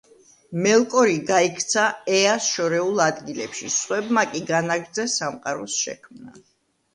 [0.67, 1.83] მელკორი გაიქცა
[2.19, 6.35] ეას შორეულ ადგილებში, სხვებმა კი განაგრძეს სამყაროს შექმნა.